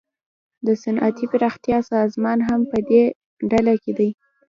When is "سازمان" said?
1.93-2.39